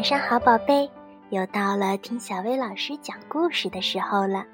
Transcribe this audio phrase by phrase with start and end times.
[0.00, 0.90] 晚上好，宝贝，
[1.28, 4.46] 又到了听小薇老师讲故事的时候了。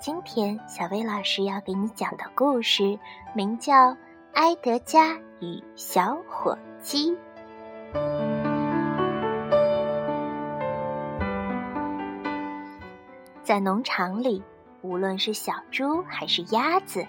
[0.00, 2.98] 今天小薇老师要给你讲的故事
[3.34, 3.90] 名叫
[4.32, 7.10] 《埃德加与小火鸡》。
[13.42, 14.42] 在农场里，
[14.80, 17.06] 无论是小猪还是鸭子，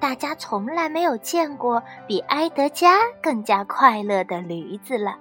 [0.00, 5.16] 大家从来没有见过比埃德加更加快乐的驴子了。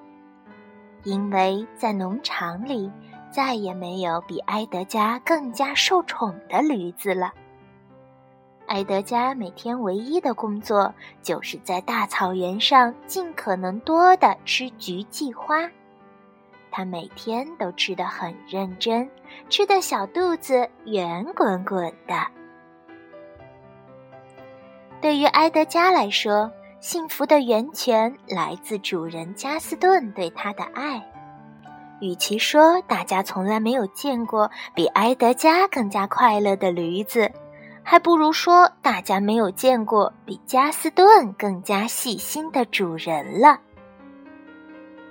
[1.03, 2.91] 因为在农场里，
[3.31, 7.33] 再也没有比埃德加更加受宠的驴子了。
[8.67, 15.69] 埃德加每天唯一的工作，就是在大草原上尽可能多的吃菊季花。
[16.71, 19.07] 他每天都吃得很认真，
[19.49, 22.15] 吃的小肚子圆滚滚的。
[25.01, 26.49] 对于埃德加来说，
[26.83, 31.01] 幸福的源泉来自主人加斯顿对他的爱。
[32.01, 37.31] 与其说大家从来没有见过比埃德加更加快乐的驴子，
[37.83, 43.57] 还不如说大家没有见过比加斯顿更加细心的主人了。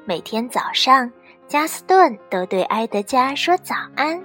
[0.05, 1.11] 每天早上，
[1.49, 4.23] 加斯顿都对埃德加说早安，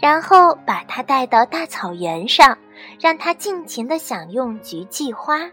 [0.00, 2.58] 然后把他带到大草原上，
[2.98, 5.48] 让他尽情的享用菊季花。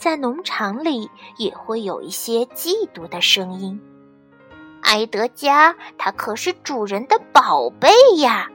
[0.00, 3.78] 在农场里也会有一些嫉妒的声音。
[4.84, 8.48] 埃德加，他可是主人的宝贝呀！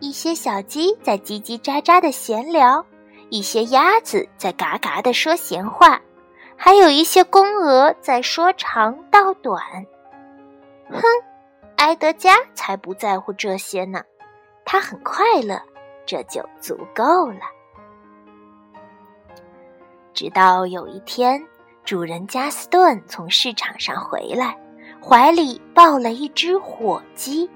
[0.00, 2.84] 一些小鸡在叽叽喳喳的闲聊，
[3.30, 6.00] 一些鸭子在嘎嘎的说闲话，
[6.56, 9.62] 还有一些公鹅在说长道短。
[10.90, 11.00] 哼，
[11.76, 14.02] 埃德加才不在乎这些呢，
[14.64, 15.62] 他很快乐，
[16.04, 17.40] 这就足够了。
[20.18, 21.40] 直到有一天，
[21.84, 24.58] 主人加斯顿从市场上回来，
[25.00, 27.48] 怀里抱了一只火鸡。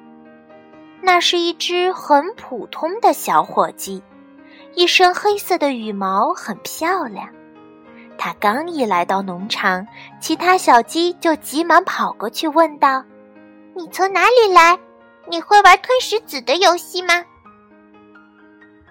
[1.01, 4.01] 那是一只很普通的小火鸡，
[4.77, 7.29] 一身黑色的羽毛很漂亮。
[8.17, 9.85] 它刚一来到农场，
[10.21, 13.03] 其他小鸡就急忙跑过去问道
[13.75, 14.79] ：“你从哪里来？
[15.27, 17.25] 你会玩吞石子的游戏吗？”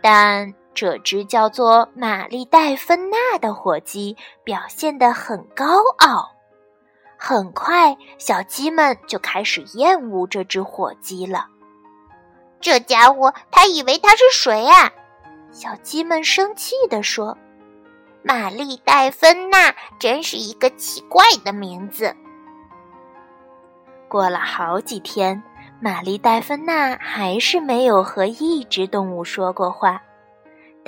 [0.04, 5.66] 但这只叫做玛丽黛芬娜的火鸡表现得很高
[5.98, 6.32] 傲，
[7.18, 11.48] 很快小鸡们就开始厌恶这只火鸡了。
[12.62, 14.92] 这家伙，他以为他是谁啊？
[15.52, 17.38] 小鸡们生气地说
[18.24, 22.16] ：“玛丽黛芬娜真是一个奇怪的名字。”
[24.08, 25.44] 过了好几天，
[25.82, 30.02] 玛丽黛芬娜还是没有和一只动物说过话。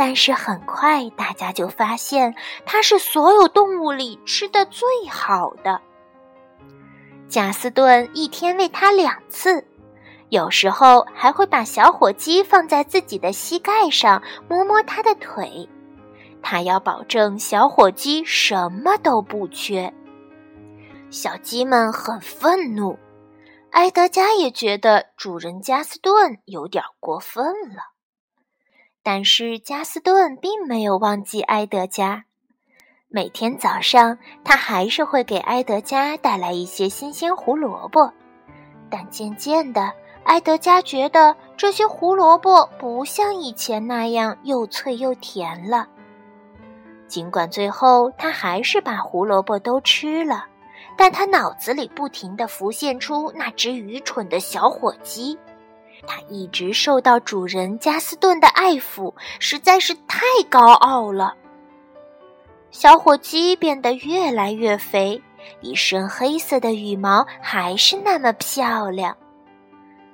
[0.05, 5.79] 但是很快，大家就发现它是所有动物里吃的最好的。
[7.29, 9.65] 贾斯顿一天喂它两次，
[10.27, 15.69] 有时候还会把小火鸡放在自己的膝盖上，摸摸它的腿。
[16.41, 19.93] 他要保证小火鸡什么都不缺。
[21.11, 22.99] 小鸡们很愤怒，
[23.71, 27.92] 埃德加也觉得主人加斯顿有点过分了。
[29.03, 32.23] 但是加斯顿并没有忘记埃德加，
[33.09, 38.11] 每天早上他还是会给埃德加带来一些新鲜胡萝卜。
[38.89, 39.91] 但渐渐的，
[40.23, 45.87] 埃德加觉得这些胡萝卜不像以前那样又脆又甜了。
[47.07, 50.45] 尽管最后他还是把胡萝卜都吃了，
[50.97, 55.37] 但他脑子里不停地浮现出那只愚蠢的小火鸡。
[56.05, 61.35] 它一直受到主人加斯顿的爱抚，实在是太高傲了。
[62.71, 65.21] 小火鸡变得越来越肥，
[65.61, 69.15] 一身黑色的羽毛还是那么漂亮。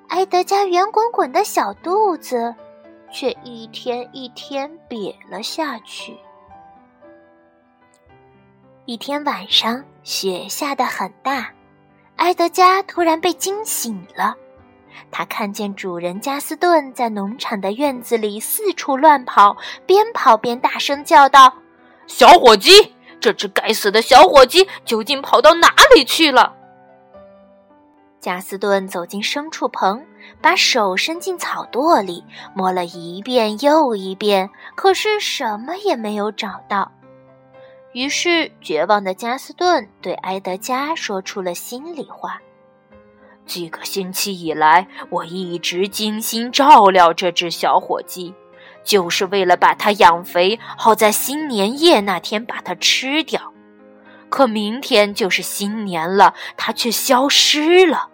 [0.10, 2.54] 埃德加圆滚滚的小肚子
[3.12, 6.18] 却一天一天瘪了下去。
[8.86, 11.50] 一天晚上，雪下得很大，
[12.18, 14.36] 埃德加突然被惊醒了。
[15.12, 21.54] 他看见主人加斯顿在农场的院子里四处乱跑，边跑边大声叫道
[22.08, 22.72] ：“小火鸡，
[23.20, 26.54] 这只该死的小火鸡究竟跑到哪里去了？”
[28.20, 30.06] 加斯顿走进牲畜棚，
[30.42, 36.92] 把手伸进草垛里，摸了一遍又一遍，可是什么也没有找到。
[37.94, 42.40] 于是，绝望的加斯顿对埃德加说出了心里话。
[43.50, 48.32] 几个星期以来，我一直精心照料这只小火鸡，
[48.84, 53.42] 就是为了把它养肥，好在新年夜那天把它吃掉。
[54.30, 58.08] 可明天就是新年了，它却消失了。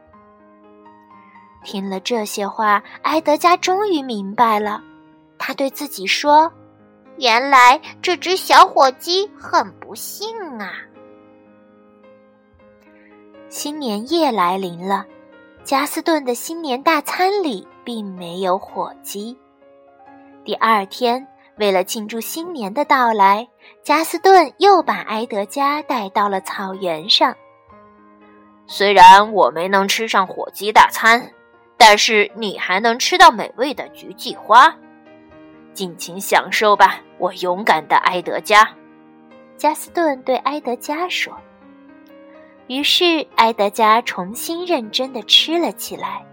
[1.66, 4.82] 听了这些话，埃德加终于明白了。
[5.38, 6.50] 他对自己说
[7.20, 10.72] ：“原来这只小火鸡很不幸啊！”
[13.50, 15.06] 新年夜来临了，
[15.66, 19.36] 加斯顿的新年大餐里并没有火鸡。
[20.44, 21.28] 第二天，
[21.58, 23.48] 为了庆祝新年的到来，
[23.82, 27.36] 加斯顿又把埃德加带到了草原上。
[28.68, 31.32] 虽然我没能吃上火鸡大餐，
[31.78, 34.72] 但是你还能吃到美味的菊季花。
[35.74, 38.70] 尽情享受吧，我勇敢的埃德加。
[39.58, 41.36] 加斯顿对埃德加说。
[42.68, 46.26] 于是，埃德加重新认真的吃了起来。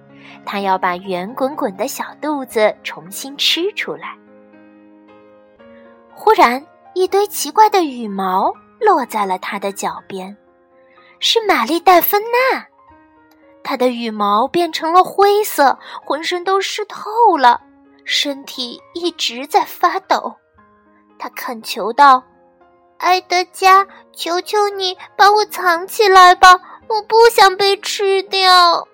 [0.45, 4.17] 他要把圆滚滚的小肚子重新吃出来。
[6.13, 6.65] 忽然，
[6.95, 10.37] 一堆奇怪的羽毛落在了他的脚边，
[11.21, 12.67] 是玛丽黛芬娜。
[13.63, 17.61] 她的羽毛变成了灰色，浑身都湿透了。
[18.05, 20.35] 身体一直在发抖，
[21.21, 22.21] 他恳求道
[23.03, 26.59] ：“埃德加，求求你把我藏起来吧，
[26.89, 28.87] 我不想被吃掉。”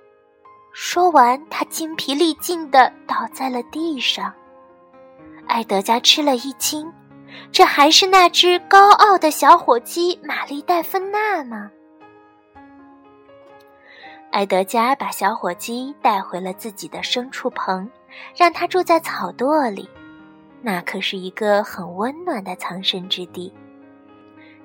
[0.73, 4.33] 说完，他精疲力尽地倒在了地上。
[5.49, 6.93] 埃德加吃了一惊，
[7.53, 11.71] 这还是那只高傲的小火鸡玛丽黛芬娜吗？
[14.33, 17.89] 埃德加把小火鸡带回了自己的牲畜棚。
[18.35, 19.89] 让它住在草垛里，
[20.63, 23.53] 那可是一个很温暖的藏身之地。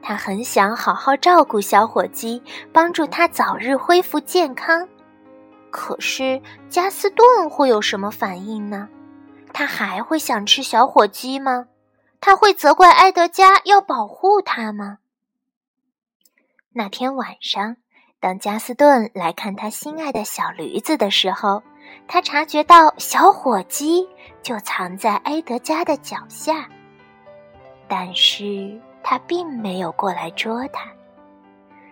[0.03, 4.87] 他很想好好照顾小火鸡，帮助它早日恢复健康。
[5.71, 6.39] 可是
[6.69, 8.89] 加斯顿会有什么反应呢？
[9.53, 11.67] 他还会想吃小火鸡吗？
[12.19, 14.99] 他会责怪埃德加要保护它吗？
[16.73, 17.77] 那天晚上，
[18.19, 21.63] 当加斯顿来看他心爱的小驴子的时候。
[22.07, 24.07] 他察觉到小火鸡
[24.41, 26.67] 就藏在埃德加的脚下，
[27.87, 30.89] 但是他并没有过来捉它。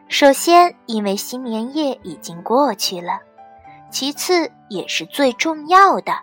[0.07, 3.19] 首先，因为新年夜已经过去了；
[3.89, 6.13] 其次，也是最重要的，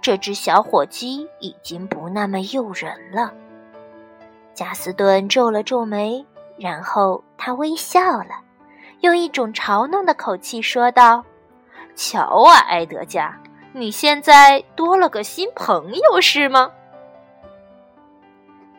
[0.00, 3.32] 这只小火鸡已经不那么诱人了。
[4.54, 6.24] 加斯顿皱了皱眉，
[6.56, 8.40] 然后他微笑了，
[9.00, 11.24] 用一种嘲弄的口气说道。
[11.94, 13.36] 瞧啊，埃德加，
[13.72, 16.70] 你现在多了个新朋友是吗？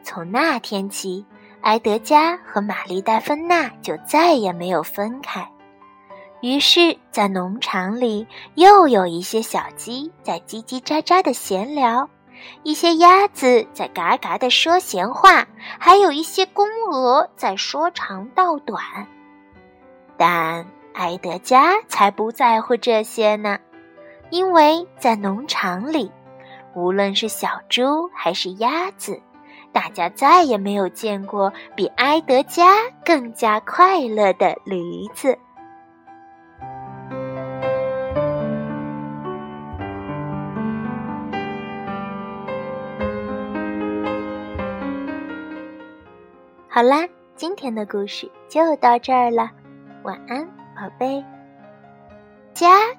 [0.03, 1.25] 从那天起，
[1.61, 5.47] 埃德加和玛丽黛芬娜就再也没有分开。
[6.41, 8.25] 于是，在农场里，
[8.55, 12.09] 又有一些小鸡在叽叽喳喳的闲聊，
[12.63, 15.45] 一些鸭子在嘎嘎的说闲话，
[15.77, 18.81] 还有一些公鹅在说长道短。
[20.15, 23.59] 但埃德加才不在乎这些呢，
[24.29, 26.09] 因为在农场里，
[26.73, 29.21] 无论是小猪还是鸭子，
[29.71, 32.75] 大家再也没有见过比埃德加
[33.05, 35.37] 更加快乐的驴子。
[46.67, 49.51] 好啦，今天的故事就到这儿了，
[50.03, 50.45] 晚安。
[50.75, 51.25] 宝贝，
[52.53, 52.95] 家。